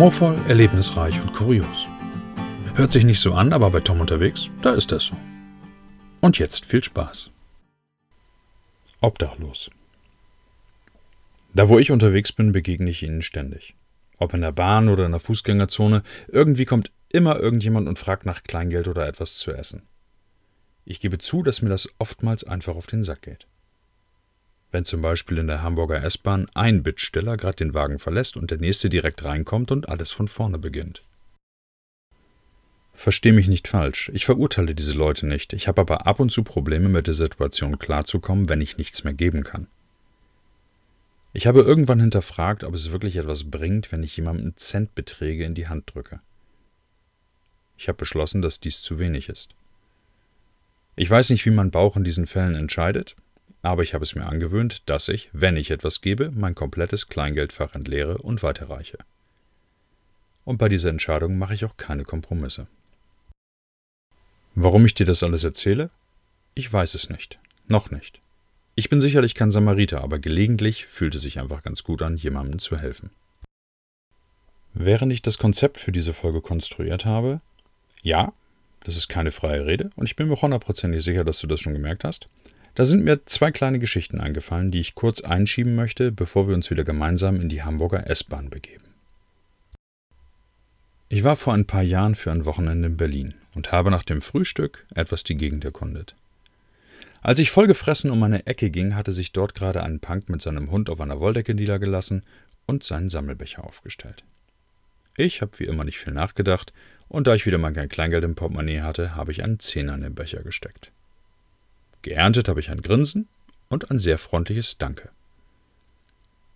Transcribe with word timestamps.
Humorvoll, 0.00 0.38
erlebnisreich 0.48 1.20
und 1.20 1.34
kurios. 1.34 1.86
Hört 2.74 2.90
sich 2.90 3.04
nicht 3.04 3.20
so 3.20 3.34
an, 3.34 3.52
aber 3.52 3.70
bei 3.70 3.80
Tom 3.80 4.00
unterwegs, 4.00 4.48
da 4.62 4.72
ist 4.72 4.92
das 4.92 5.04
so. 5.04 5.16
Und 6.22 6.38
jetzt 6.38 6.64
viel 6.64 6.82
Spaß. 6.82 7.30
Obdachlos. 9.02 9.70
Da 11.52 11.68
wo 11.68 11.78
ich 11.78 11.90
unterwegs 11.90 12.32
bin, 12.32 12.52
begegne 12.52 12.88
ich 12.88 13.02
ihnen 13.02 13.20
ständig. 13.20 13.74
Ob 14.16 14.32
in 14.32 14.40
der 14.40 14.52
Bahn 14.52 14.88
oder 14.88 15.04
in 15.04 15.12
der 15.12 15.20
Fußgängerzone, 15.20 16.02
irgendwie 16.28 16.64
kommt 16.64 16.90
immer 17.12 17.38
irgendjemand 17.38 17.86
und 17.86 17.98
fragt 17.98 18.24
nach 18.24 18.42
Kleingeld 18.42 18.88
oder 18.88 19.06
etwas 19.06 19.34
zu 19.34 19.52
essen. 19.52 19.82
Ich 20.86 21.00
gebe 21.00 21.18
zu, 21.18 21.42
dass 21.42 21.60
mir 21.60 21.68
das 21.68 21.90
oftmals 21.98 22.44
einfach 22.44 22.74
auf 22.74 22.86
den 22.86 23.04
Sack 23.04 23.20
geht. 23.20 23.46
Wenn 24.72 24.84
zum 24.84 25.02
Beispiel 25.02 25.38
in 25.38 25.48
der 25.48 25.62
Hamburger 25.62 26.02
S-Bahn 26.02 26.46
ein 26.54 26.82
Bittsteller 26.82 27.36
gerade 27.36 27.56
den 27.56 27.74
Wagen 27.74 27.98
verlässt 27.98 28.36
und 28.36 28.50
der 28.50 28.58
nächste 28.58 28.88
direkt 28.88 29.24
reinkommt 29.24 29.70
und 29.72 29.88
alles 29.88 30.12
von 30.12 30.28
vorne 30.28 30.58
beginnt. 30.58 31.02
Versteh 32.94 33.32
mich 33.32 33.48
nicht 33.48 33.66
falsch, 33.66 34.10
ich 34.12 34.26
verurteile 34.26 34.74
diese 34.74 34.92
Leute 34.92 35.26
nicht, 35.26 35.54
ich 35.54 35.68
habe 35.68 35.80
aber 35.80 36.06
ab 36.06 36.20
und 36.20 36.30
zu 36.30 36.44
Probleme 36.44 36.88
mit 36.88 37.06
der 37.06 37.14
Situation 37.14 37.78
klarzukommen, 37.78 38.48
wenn 38.48 38.60
ich 38.60 38.76
nichts 38.76 39.04
mehr 39.04 39.14
geben 39.14 39.42
kann. 39.42 39.68
Ich 41.32 41.46
habe 41.46 41.60
irgendwann 41.60 42.00
hinterfragt, 42.00 42.64
ob 42.64 42.74
es 42.74 42.90
wirklich 42.90 43.16
etwas 43.16 43.44
bringt, 43.44 43.92
wenn 43.92 44.02
ich 44.02 44.16
jemandem 44.16 44.56
Centbeträge 44.56 45.44
in 45.44 45.54
die 45.54 45.68
Hand 45.68 45.94
drücke. 45.94 46.20
Ich 47.78 47.88
habe 47.88 47.96
beschlossen, 47.96 48.42
dass 48.42 48.60
dies 48.60 48.82
zu 48.82 48.98
wenig 48.98 49.28
ist. 49.28 49.54
Ich 50.96 51.08
weiß 51.08 51.30
nicht, 51.30 51.46
wie 51.46 51.50
mein 51.50 51.70
Bauch 51.70 51.96
in 51.96 52.04
diesen 52.04 52.26
Fällen 52.26 52.54
entscheidet, 52.54 53.16
aber 53.62 53.82
ich 53.82 53.94
habe 53.94 54.04
es 54.04 54.14
mir 54.14 54.26
angewöhnt, 54.26 54.88
dass 54.88 55.08
ich, 55.08 55.28
wenn 55.32 55.56
ich 55.56 55.70
etwas 55.70 56.00
gebe, 56.00 56.30
mein 56.30 56.54
komplettes 56.54 57.08
Kleingeldfach 57.08 57.74
entleere 57.74 58.18
und 58.18 58.42
weiterreiche. 58.42 58.98
Und 60.44 60.58
bei 60.58 60.68
dieser 60.68 60.90
Entscheidung 60.90 61.38
mache 61.38 61.54
ich 61.54 61.64
auch 61.64 61.76
keine 61.76 62.04
Kompromisse. 62.04 62.66
Warum 64.54 64.84
ich 64.86 64.94
dir 64.94 65.06
das 65.06 65.22
alles 65.22 65.44
erzähle? 65.44 65.90
Ich 66.54 66.72
weiß 66.72 66.94
es 66.94 67.10
nicht. 67.10 67.38
Noch 67.68 67.90
nicht. 67.90 68.20
Ich 68.74 68.88
bin 68.88 69.00
sicherlich 69.00 69.34
kein 69.34 69.50
Samariter, 69.50 70.02
aber 70.02 70.18
gelegentlich 70.18 70.86
fühlt 70.86 71.14
es 71.14 71.22
sich 71.22 71.38
einfach 71.38 71.62
ganz 71.62 71.84
gut 71.84 72.02
an, 72.02 72.16
jemandem 72.16 72.58
zu 72.58 72.78
helfen. 72.78 73.10
Während 74.72 75.12
ich 75.12 75.22
das 75.22 75.38
Konzept 75.38 75.78
für 75.78 75.92
diese 75.92 76.12
Folge 76.12 76.40
konstruiert 76.40 77.04
habe, 77.04 77.40
ja, 78.02 78.32
das 78.84 78.96
ist 78.96 79.08
keine 79.08 79.32
freie 79.32 79.66
Rede 79.66 79.90
und 79.96 80.06
ich 80.06 80.16
bin 80.16 80.28
mir 80.28 80.40
hundertprozentig 80.40 81.02
sicher, 81.02 81.24
dass 81.24 81.40
du 81.40 81.46
das 81.46 81.60
schon 81.60 81.74
gemerkt 81.74 82.04
hast, 82.04 82.26
da 82.74 82.84
sind 82.84 83.04
mir 83.04 83.24
zwei 83.26 83.50
kleine 83.50 83.78
Geschichten 83.78 84.20
eingefallen, 84.20 84.70
die 84.70 84.80
ich 84.80 84.94
kurz 84.94 85.20
einschieben 85.20 85.74
möchte, 85.74 86.12
bevor 86.12 86.48
wir 86.48 86.54
uns 86.54 86.70
wieder 86.70 86.84
gemeinsam 86.84 87.40
in 87.40 87.48
die 87.48 87.62
Hamburger 87.62 88.08
S-Bahn 88.08 88.50
begeben. 88.50 88.84
Ich 91.08 91.24
war 91.24 91.34
vor 91.34 91.54
ein 91.54 91.66
paar 91.66 91.82
Jahren 91.82 92.14
für 92.14 92.30
ein 92.30 92.44
Wochenende 92.44 92.86
in 92.86 92.96
Berlin 92.96 93.34
und 93.54 93.72
habe 93.72 93.90
nach 93.90 94.04
dem 94.04 94.20
Frühstück 94.20 94.86
etwas 94.94 95.24
die 95.24 95.36
Gegend 95.36 95.64
erkundet. 95.64 96.14
Als 97.22 97.38
ich 97.38 97.50
vollgefressen 97.50 98.10
um 98.10 98.22
eine 98.22 98.46
Ecke 98.46 98.70
ging, 98.70 98.94
hatte 98.94 99.12
sich 99.12 99.32
dort 99.32 99.54
gerade 99.54 99.82
ein 99.82 100.00
Punk 100.00 100.28
mit 100.28 100.40
seinem 100.40 100.70
Hund 100.70 100.88
auf 100.88 101.00
einer 101.00 101.20
Wolldecke 101.20 101.54
niedergelassen 101.54 102.22
und 102.66 102.84
seinen 102.84 103.10
Sammelbecher 103.10 103.64
aufgestellt. 103.64 104.24
Ich 105.16 105.42
habe 105.42 105.58
wie 105.58 105.64
immer 105.64 105.84
nicht 105.84 105.98
viel 105.98 106.14
nachgedacht, 106.14 106.72
und 107.08 107.26
da 107.26 107.34
ich 107.34 107.44
wieder 107.44 107.58
mal 107.58 107.72
kein 107.72 107.88
Kleingeld 107.88 108.22
im 108.22 108.36
Portemonnaie 108.36 108.82
hatte, 108.82 109.16
habe 109.16 109.32
ich 109.32 109.42
einen 109.42 109.58
Zehner 109.58 109.96
in 109.96 110.02
den 110.02 110.14
Becher 110.14 110.44
gesteckt. 110.44 110.92
Geerntet 112.02 112.48
habe 112.48 112.60
ich 112.60 112.70
ein 112.70 112.82
Grinsen 112.82 113.28
und 113.68 113.90
ein 113.90 113.98
sehr 113.98 114.18
freundliches 114.18 114.78
Danke. 114.78 115.10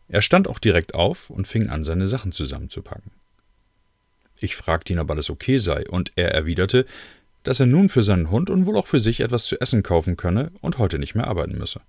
Er 0.09 0.23
stand 0.23 0.49
auch 0.49 0.59
direkt 0.59 0.95
auf 0.95 1.31
und 1.31 1.49
fing 1.49 1.69
an, 1.69 1.85
seine 1.85 2.09
Sachen 2.09 2.33
zusammenzupacken. 2.33 3.11
Ich 4.37 4.57
fragte 4.57 4.93
ihn, 4.93 4.99
ob 4.99 5.11
alles 5.11 5.31
okay 5.31 5.59
sei, 5.59 5.89
und 5.89 6.13
er 6.17 6.33
erwiderte, 6.33 6.87
dass 7.43 7.61
er 7.61 7.67
nun 7.67 7.89
für 7.89 8.03
seinen 8.03 8.31
Hund 8.31 8.51
und 8.51 8.67
wohl 8.67 8.77
auch 8.77 8.87
für 8.87 9.01
sich 9.01 9.21
etwas 9.21 9.47
zu 9.47 9.61
essen 9.61 9.83
kaufen 9.83 10.17
könne 10.17 10.51
und 10.61 10.79
heute 10.79 10.99
nicht 10.99 11.15
mehr 11.15 11.27
arbeiten 11.27 11.57
müsse. 11.57 11.81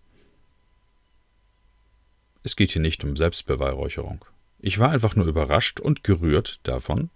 Es 2.44 2.56
geht 2.56 2.72
hier 2.72 2.82
nicht 2.82 3.04
um 3.04 3.18
Selbstbeweihräucherung. 3.18 4.24
Ich 4.60 4.80
war 4.80 4.92
einfach 4.92 5.16
nur 5.16 5.26
überrascht 5.26 5.80
und 5.80 6.04
gerührt 6.04 6.60
davon, 6.64 7.10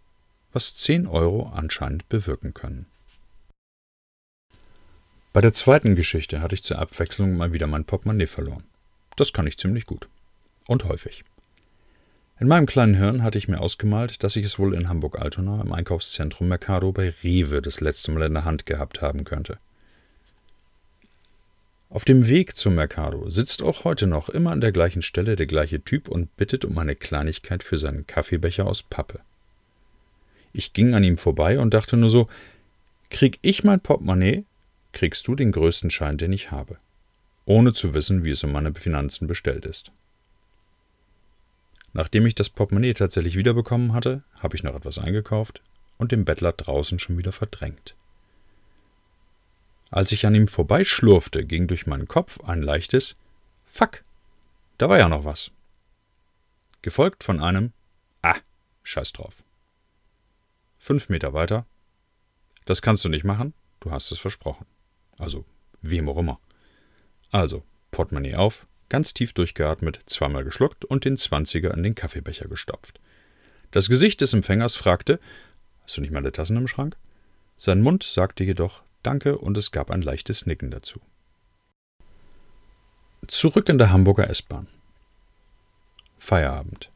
was 0.51 0.75
10 0.75 1.05
Euro 1.05 1.51
anscheinend 1.53 2.09
bewirken 2.09 2.53
können. 2.53 2.87
Bei 5.31 5.41
der 5.41 5.53
zweiten 5.53 5.95
Geschichte 5.95 6.41
hatte 6.41 6.55
ich 6.55 6.63
zur 6.63 6.79
Abwechslung 6.79 7.37
mal 7.37 7.53
wieder 7.53 7.67
mein 7.67 7.85
Portemonnaie 7.85 8.25
verloren. 8.25 8.63
Das 9.15 9.31
kann 9.31 9.45
ich 9.45 9.59
ziemlich 9.59 9.85
gut. 9.85 10.07
Und 10.65 10.85
häufig. 10.85 11.23
In 12.39 12.47
meinem 12.47 12.65
kleinen 12.65 12.95
Hirn 12.95 13.21
hatte 13.21 13.37
ich 13.37 13.47
mir 13.47 13.59
ausgemalt, 13.61 14.23
dass 14.23 14.35
ich 14.35 14.45
es 14.45 14.57
wohl 14.57 14.73
in 14.73 14.89
Hamburg-Altona 14.89 15.61
im 15.61 15.71
Einkaufszentrum 15.71 16.47
Mercado 16.47 16.91
bei 16.91 17.13
Rewe 17.23 17.61
das 17.61 17.79
letzte 17.79 18.11
Mal 18.11 18.23
in 18.23 18.33
der 18.33 18.45
Hand 18.45 18.65
gehabt 18.65 19.01
haben 19.01 19.23
könnte. 19.23 19.57
Auf 21.91 22.05
dem 22.05 22.27
Weg 22.27 22.55
zum 22.55 22.75
Mercado 22.75 23.29
sitzt 23.29 23.61
auch 23.61 23.83
heute 23.83 24.07
noch 24.07 24.29
immer 24.29 24.51
an 24.51 24.61
der 24.61 24.71
gleichen 24.71 25.01
Stelle 25.01 25.35
der 25.35 25.47
gleiche 25.47 25.83
Typ 25.83 26.07
und 26.07 26.35
bittet 26.37 26.65
um 26.65 26.77
eine 26.77 26.95
Kleinigkeit 26.95 27.63
für 27.63 27.77
seinen 27.77 28.07
Kaffeebecher 28.07 28.65
aus 28.65 28.83
Pappe. 28.83 29.19
Ich 30.53 30.73
ging 30.73 30.93
an 30.95 31.03
ihm 31.03 31.17
vorbei 31.17 31.59
und 31.59 31.73
dachte 31.73 31.97
nur 31.97 32.09
so, 32.09 32.27
krieg 33.09 33.37
ich 33.41 33.63
mein 33.63 33.79
Portemonnaie, 33.79 34.45
kriegst 34.91 35.27
du 35.27 35.35
den 35.35 35.51
größten 35.51 35.91
Schein, 35.91 36.17
den 36.17 36.33
ich 36.33 36.51
habe, 36.51 36.77
ohne 37.45 37.73
zu 37.73 37.93
wissen, 37.93 38.25
wie 38.25 38.31
es 38.31 38.43
um 38.43 38.51
meine 38.51 38.73
Finanzen 38.73 39.27
bestellt 39.27 39.65
ist. 39.65 39.91
Nachdem 41.93 42.25
ich 42.25 42.35
das 42.35 42.49
Portemonnaie 42.49 42.93
tatsächlich 42.93 43.35
wiederbekommen 43.35 43.93
hatte, 43.93 44.23
habe 44.35 44.55
ich 44.55 44.63
noch 44.63 44.75
etwas 44.75 44.99
eingekauft 44.99 45.61
und 45.97 46.11
den 46.11 46.25
Bettler 46.25 46.53
draußen 46.53 46.99
schon 46.99 47.17
wieder 47.17 47.31
verdrängt. 47.31 47.95
Als 49.91 50.11
ich 50.11 50.25
an 50.25 50.35
ihm 50.35 50.47
vorbeischlurfte, 50.47 51.45
ging 51.45 51.67
durch 51.67 51.87
meinen 51.87 52.07
Kopf 52.07 52.39
ein 52.41 52.61
leichtes 52.61 53.15
Fuck, 53.65 54.03
da 54.77 54.87
war 54.87 54.99
ja 54.99 55.09
noch 55.09 55.25
was. 55.25 55.51
Gefolgt 56.81 57.23
von 57.23 57.41
einem 57.41 57.73
Ah, 58.21 58.37
scheiß 58.83 59.13
drauf. 59.13 59.43
Fünf 60.77 61.09
Meter 61.09 61.33
weiter. 61.33 61.65
Das 62.65 62.81
kannst 62.81 63.03
du 63.03 63.09
nicht 63.09 63.23
machen, 63.23 63.53
du 63.79 63.91
hast 63.91 64.11
es 64.11 64.19
versprochen. 64.19 64.65
Also, 65.19 65.45
wem 65.81 66.09
auch 66.09 66.17
immer. 66.17 66.39
Also, 67.29 67.63
Portemonnaie 67.91 68.35
auf, 68.35 68.65
ganz 68.89 69.13
tief 69.13 69.33
durchgeatmet, 69.33 69.99
zweimal 70.07 70.43
geschluckt 70.43 70.85
und 70.85 71.05
den 71.05 71.17
Zwanziger 71.17 71.73
in 71.75 71.83
den 71.83 71.93
Kaffeebecher 71.93 72.47
gestopft. 72.47 72.99
Das 73.71 73.87
Gesicht 73.87 74.21
des 74.21 74.33
Empfängers 74.33 74.75
fragte: 74.75 75.19
Hast 75.83 75.97
du 75.97 76.01
nicht 76.01 76.11
meine 76.11 76.31
Tassen 76.31 76.57
im 76.57 76.67
Schrank? 76.67 76.97
Sein 77.55 77.81
Mund 77.81 78.03
sagte 78.03 78.43
jedoch 78.43 78.83
Danke 79.03 79.37
und 79.37 79.57
es 79.57 79.71
gab 79.71 79.91
ein 79.91 80.01
leichtes 80.01 80.45
Nicken 80.45 80.71
dazu. 80.71 80.99
Zurück 83.27 83.69
in 83.69 83.77
der 83.77 83.91
Hamburger 83.91 84.29
S-Bahn. 84.29 84.67
Feierabend. 86.17 86.89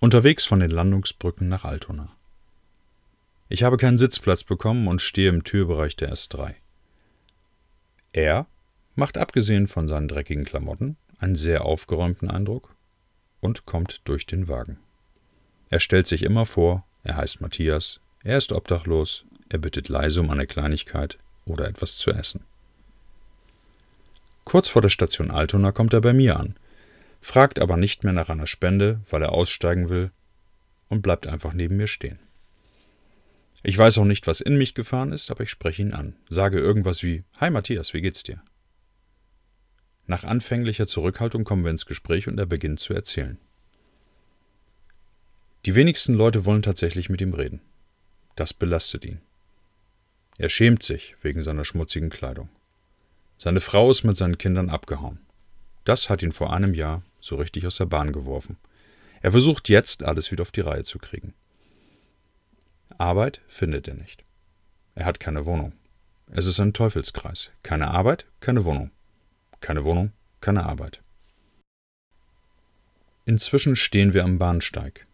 Unterwegs 0.00 0.44
von 0.44 0.60
den 0.60 0.70
Landungsbrücken 0.70 1.48
nach 1.48 1.64
Altona. 1.64 2.08
Ich 3.48 3.62
habe 3.62 3.76
keinen 3.76 3.98
Sitzplatz 3.98 4.44
bekommen 4.44 4.86
und 4.86 5.02
stehe 5.02 5.28
im 5.28 5.44
Türbereich 5.44 5.96
der 5.96 6.12
S3. 6.12 6.54
Er 8.12 8.46
macht 8.94 9.18
abgesehen 9.18 9.66
von 9.66 9.88
seinen 9.88 10.08
dreckigen 10.08 10.44
Klamotten 10.44 10.96
einen 11.18 11.36
sehr 11.36 11.64
aufgeräumten 11.64 12.30
Eindruck 12.30 12.74
und 13.40 13.66
kommt 13.66 14.00
durch 14.04 14.26
den 14.26 14.48
Wagen. 14.48 14.78
Er 15.68 15.80
stellt 15.80 16.06
sich 16.06 16.22
immer 16.22 16.46
vor, 16.46 16.84
er 17.04 17.16
heißt 17.16 17.40
Matthias, 17.40 18.00
er 18.24 18.38
ist 18.38 18.52
obdachlos, 18.52 19.24
er 19.48 19.58
bittet 19.58 19.88
leise 19.88 20.20
um 20.20 20.30
eine 20.30 20.46
Kleinigkeit 20.46 21.18
oder 21.44 21.68
etwas 21.68 21.96
zu 21.96 22.10
essen. 22.10 22.44
Kurz 24.44 24.68
vor 24.68 24.82
der 24.82 24.88
Station 24.88 25.30
Altona 25.30 25.70
kommt 25.70 25.92
er 25.92 26.00
bei 26.00 26.12
mir 26.12 26.38
an, 26.38 26.56
fragt 27.20 27.60
aber 27.60 27.76
nicht 27.76 28.02
mehr 28.02 28.12
nach 28.12 28.28
einer 28.28 28.46
Spende, 28.46 29.00
weil 29.10 29.22
er 29.22 29.32
aussteigen 29.32 29.88
will, 29.88 30.10
und 30.88 31.02
bleibt 31.02 31.28
einfach 31.28 31.52
neben 31.52 31.76
mir 31.76 31.86
stehen. 31.86 32.18
Ich 33.62 33.76
weiß 33.76 33.98
auch 33.98 34.04
nicht, 34.04 34.26
was 34.26 34.40
in 34.40 34.56
mich 34.56 34.74
gefahren 34.74 35.12
ist, 35.12 35.30
aber 35.30 35.42
ich 35.44 35.50
spreche 35.50 35.82
ihn 35.82 35.92
an, 35.92 36.16
sage 36.28 36.58
irgendwas 36.58 37.02
wie 37.02 37.24
Hi 37.36 37.50
Matthias, 37.50 37.92
wie 37.92 38.00
geht's 38.00 38.22
dir? 38.22 38.42
Nach 40.06 40.24
anfänglicher 40.24 40.86
Zurückhaltung 40.86 41.44
kommen 41.44 41.62
wir 41.62 41.70
ins 41.70 41.86
Gespräch 41.86 42.26
und 42.26 42.38
er 42.38 42.46
beginnt 42.46 42.80
zu 42.80 42.94
erzählen. 42.94 43.38
Die 45.66 45.74
wenigsten 45.74 46.14
Leute 46.14 46.46
wollen 46.46 46.62
tatsächlich 46.62 47.10
mit 47.10 47.20
ihm 47.20 47.34
reden. 47.34 47.60
Das 48.34 48.54
belastet 48.54 49.04
ihn. 49.04 49.20
Er 50.38 50.48
schämt 50.48 50.82
sich 50.82 51.16
wegen 51.20 51.42
seiner 51.42 51.66
schmutzigen 51.66 52.08
Kleidung. 52.08 52.48
Seine 53.36 53.60
Frau 53.60 53.90
ist 53.90 54.04
mit 54.04 54.16
seinen 54.16 54.38
Kindern 54.38 54.70
abgehauen. 54.70 55.20
Das 55.84 56.08
hat 56.08 56.22
ihn 56.22 56.32
vor 56.32 56.52
einem 56.52 56.72
Jahr 56.72 57.02
so 57.20 57.36
richtig 57.36 57.66
aus 57.66 57.76
der 57.76 57.86
Bahn 57.86 58.12
geworfen. 58.12 58.56
Er 59.20 59.32
versucht 59.32 59.68
jetzt, 59.68 60.02
alles 60.02 60.32
wieder 60.32 60.42
auf 60.42 60.50
die 60.50 60.62
Reihe 60.62 60.84
zu 60.84 60.98
kriegen. 60.98 61.34
Arbeit 63.00 63.40
findet 63.48 63.88
er 63.88 63.94
nicht. 63.94 64.22
Er 64.94 65.06
hat 65.06 65.20
keine 65.20 65.46
Wohnung. 65.46 65.72
Es 66.30 66.46
ist 66.46 66.60
ein 66.60 66.74
Teufelskreis. 66.74 67.50
Keine 67.62 67.88
Arbeit, 67.88 68.26
keine 68.40 68.64
Wohnung. 68.64 68.90
Keine 69.60 69.84
Wohnung, 69.84 70.12
keine 70.40 70.66
Arbeit. 70.66 71.00
Inzwischen 73.24 73.74
stehen 73.74 74.12
wir 74.12 74.24
am 74.24 74.38
Bahnsteig. 74.38 75.06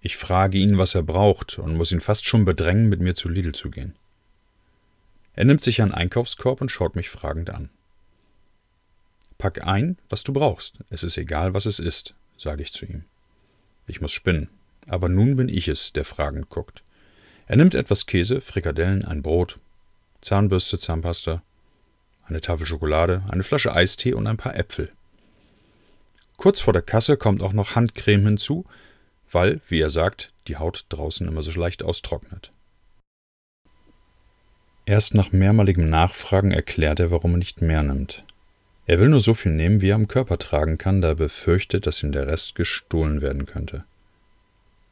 Ich 0.00 0.16
frage 0.16 0.58
ihn, 0.58 0.78
was 0.78 0.94
er 0.94 1.02
braucht 1.02 1.58
und 1.58 1.76
muss 1.76 1.92
ihn 1.92 2.00
fast 2.00 2.26
schon 2.26 2.44
bedrängen, 2.44 2.88
mit 2.88 3.00
mir 3.00 3.14
zu 3.14 3.28
Lidl 3.28 3.52
zu 3.52 3.70
gehen. 3.70 3.96
Er 5.34 5.44
nimmt 5.44 5.62
sich 5.62 5.82
einen 5.82 5.92
Einkaufskorb 5.92 6.60
und 6.60 6.70
schaut 6.70 6.96
mich 6.96 7.10
fragend 7.10 7.50
an. 7.50 7.70
Pack 9.36 9.66
ein, 9.66 9.98
was 10.08 10.22
du 10.24 10.32
brauchst. 10.32 10.78
Es 10.90 11.02
ist 11.02 11.18
egal, 11.18 11.54
was 11.54 11.66
es 11.66 11.78
ist, 11.78 12.14
sage 12.38 12.62
ich 12.62 12.72
zu 12.72 12.86
ihm. 12.86 13.04
Ich 13.86 14.00
muss 14.00 14.12
spinnen. 14.12 14.48
Aber 14.86 15.08
nun 15.08 15.36
bin 15.36 15.48
ich 15.48 15.68
es, 15.68 15.92
der 15.92 16.04
fragend 16.04 16.48
guckt. 16.50 16.82
Er 17.46 17.56
nimmt 17.56 17.74
etwas 17.74 18.06
Käse, 18.06 18.40
Frikadellen, 18.40 19.04
ein 19.04 19.22
Brot, 19.22 19.58
Zahnbürste, 20.22 20.78
Zahnpasta, 20.78 21.42
eine 22.26 22.40
Tafel 22.40 22.66
Schokolade, 22.66 23.22
eine 23.28 23.42
Flasche 23.42 23.74
Eistee 23.74 24.14
und 24.14 24.26
ein 24.26 24.38
paar 24.38 24.56
Äpfel. 24.56 24.90
Kurz 26.36 26.60
vor 26.60 26.72
der 26.72 26.82
Kasse 26.82 27.16
kommt 27.16 27.42
auch 27.42 27.52
noch 27.52 27.74
Handcreme 27.74 28.24
hinzu, 28.24 28.64
weil, 29.30 29.60
wie 29.68 29.80
er 29.80 29.90
sagt, 29.90 30.32
die 30.48 30.56
Haut 30.56 30.86
draußen 30.88 31.26
immer 31.26 31.42
so 31.42 31.58
leicht 31.58 31.82
austrocknet. 31.82 32.50
Erst 34.86 35.14
nach 35.14 35.32
mehrmaligem 35.32 35.88
Nachfragen 35.88 36.50
erklärt 36.50 37.00
er, 37.00 37.10
warum 37.10 37.32
er 37.32 37.38
nicht 37.38 37.62
mehr 37.62 37.82
nimmt. 37.82 38.24
Er 38.86 39.00
will 39.00 39.08
nur 39.08 39.20
so 39.20 39.32
viel 39.32 39.52
nehmen, 39.52 39.80
wie 39.80 39.90
er 39.90 39.94
am 39.94 40.08
Körper 40.08 40.38
tragen 40.38 40.76
kann, 40.76 41.00
da 41.00 41.08
er 41.08 41.14
befürchtet, 41.14 41.86
dass 41.86 42.02
ihm 42.02 42.12
der 42.12 42.26
Rest 42.26 42.54
gestohlen 42.54 43.22
werden 43.22 43.46
könnte. 43.46 43.84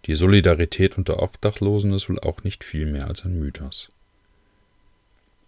Die 0.07 0.15
Solidarität 0.15 0.99
unter 0.99 1.23
Obdachlosen 1.23 1.93
ist 1.93 2.09
wohl 2.09 2.19
auch 2.19 2.43
nicht 2.43 2.65
viel 2.65 2.87
mehr 2.87 3.07
als 3.07 3.25
ein 3.25 3.39
Mythos. 3.39 3.89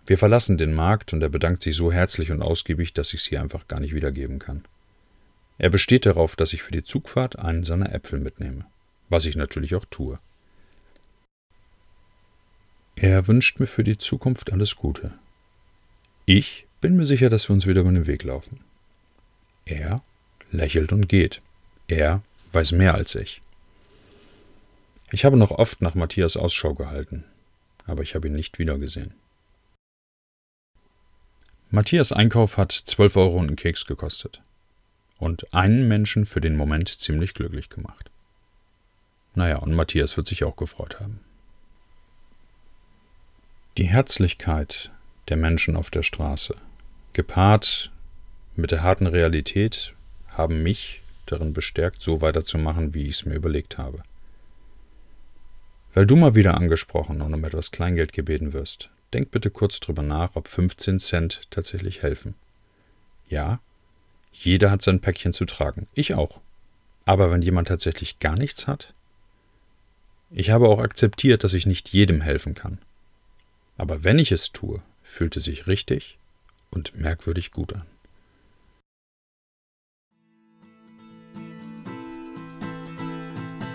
Wir 0.07 0.19
verlassen 0.19 0.59
den 0.59 0.75
Markt 0.75 1.13
und 1.13 1.23
er 1.23 1.29
bedankt 1.29 1.63
sich 1.63 1.75
so 1.75 1.91
herzlich 1.91 2.31
und 2.31 2.43
ausgiebig, 2.43 2.93
dass 2.93 3.15
ich 3.15 3.23
sie 3.23 3.39
einfach 3.39 3.67
gar 3.67 3.81
nicht 3.81 3.95
wiedergeben 3.95 4.39
kann. 4.39 4.65
Er 5.59 5.71
besteht 5.71 6.05
darauf, 6.07 6.37
dass 6.37 6.53
ich 6.53 6.63
für 6.63 6.73
die 6.73 6.85
Zugfahrt 6.85 7.39
einen 7.39 7.65
seiner 7.65 7.93
Äpfel 7.93 8.21
mitnehme, 8.21 8.67
was 9.09 9.25
ich 9.25 9.35
natürlich 9.35 9.75
auch 9.75 9.87
tue. 9.87 10.19
Er 12.97 13.27
wünscht 13.27 13.59
mir 13.59 13.67
für 13.67 13.83
die 13.83 13.99
Zukunft 13.99 14.53
alles 14.53 14.77
Gute. 14.77 15.15
Ich 16.27 16.67
bin 16.81 16.97
mir 16.97 17.07
sicher, 17.07 17.29
dass 17.29 17.49
wir 17.49 17.55
uns 17.55 17.67
wieder 17.67 17.81
über 17.81 17.93
den 17.93 18.07
Weg 18.07 18.23
laufen. 18.23 18.61
Er 19.65 20.03
lächelt 20.53 20.93
und 20.93 21.09
geht. 21.09 21.41
Er 21.89 22.23
weiß 22.53 22.73
mehr 22.73 22.95
als 22.95 23.15
ich. 23.15 23.41
Ich 25.15 25.25
habe 25.25 25.37
noch 25.37 25.53
oft 25.53 25.81
nach 25.81 25.95
Matthias 25.95 26.37
Ausschau 26.37 26.75
gehalten, 26.75 27.23
aber 27.87 28.03
ich 28.03 28.17
habe 28.17 28.27
ihn 28.27 28.35
nicht 28.35 28.59
wiedergesehen. 28.59 29.15
Matthias 31.71 32.11
Einkauf 32.11 32.57
hat 32.57 32.73
12 32.73 33.17
Euro 33.19 33.37
und 33.37 33.47
einen 33.47 33.55
Keks 33.55 33.87
gekostet. 33.87 34.43
Und 35.21 35.55
einen 35.55 35.87
Menschen 35.87 36.27
für 36.27 36.41
den 36.41 36.57
Moment 36.57 36.89
ziemlich 36.89 37.33
glücklich 37.33 37.69
gemacht. 37.69 38.11
Naja, 39.37 39.59
und 39.59 39.73
Matthias 39.73 40.17
wird 40.17 40.27
sich 40.27 40.43
auch 40.43 40.57
gefreut 40.57 40.99
haben. 40.99 41.21
Die 43.79 43.87
Herzlichkeit 43.87 44.91
der 45.29 45.37
Menschen 45.37 45.77
auf 45.77 45.91
der 45.91 46.03
Straße, 46.03 46.57
gepaart 47.13 47.93
mit 48.57 48.73
der 48.73 48.83
harten 48.83 49.07
Realität, 49.07 49.95
haben 50.27 50.65
mich 50.65 51.03
darin 51.27 51.53
bestärkt, 51.53 52.01
so 52.01 52.21
weiterzumachen, 52.21 52.95
wie 52.95 53.07
ich 53.07 53.21
es 53.21 53.27
mir 53.27 53.37
überlegt 53.37 53.79
habe. 53.79 54.03
Weil 55.95 56.07
du 56.07 56.17
mal 56.17 56.35
wieder 56.35 56.57
angesprochen 56.57 57.23
und 57.23 57.33
um 57.33 57.45
etwas 57.45 57.71
Kleingeld 57.71 58.13
gebeten 58.13 58.53
wirst, 58.53 58.91
denk 59.13 59.31
bitte 59.31 59.51
kurz 59.51 59.79
drüber 59.79 60.03
nach, 60.03 60.35
ob 60.35 60.49
15 60.49 60.99
Cent 60.99 61.43
tatsächlich 61.51 62.03
helfen. 62.03 62.35
Ja, 63.29 63.61
jeder 64.33 64.73
hat 64.73 64.83
sein 64.83 65.01
Päckchen 65.01 65.33
zu 65.33 65.45
tragen, 65.45 65.87
ich 65.95 66.15
auch. 66.15 66.41
Aber 67.05 67.31
wenn 67.31 67.43
jemand 67.43 67.69
tatsächlich 67.69 68.19
gar 68.19 68.37
nichts 68.37 68.67
hat? 68.67 68.93
Ich 70.33 70.51
habe 70.51 70.69
auch 70.69 70.81
akzeptiert, 70.81 71.45
dass 71.45 71.53
ich 71.53 71.65
nicht 71.65 71.91
jedem 71.91 72.23
helfen 72.23 72.55
kann. 72.55 72.79
Aber 73.77 74.03
wenn 74.03 74.19
ich 74.19 74.33
es 74.33 74.51
tue, 74.51 74.83
fühlt 75.05 75.37
es 75.37 75.45
sich 75.45 75.69
richtig 75.69 76.19
und 76.73 76.97
merkwürdig 76.97 77.53
gut 77.53 77.73
an. 77.75 77.87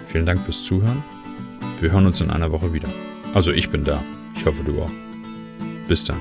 Vielen 0.09 0.25
Dank 0.25 0.41
fürs 0.41 0.65
Zuhören. 0.65 1.01
Wir 1.79 1.91
hören 1.91 2.05
uns 2.05 2.19
in 2.19 2.29
einer 2.29 2.51
Woche 2.51 2.73
wieder. 2.73 2.89
Also 3.33 3.51
ich 3.51 3.69
bin 3.69 3.83
da. 3.83 4.03
Ich 4.35 4.45
hoffe 4.45 4.63
du 4.63 4.81
auch. 4.81 4.91
Bis 5.87 6.03
dann. 6.03 6.19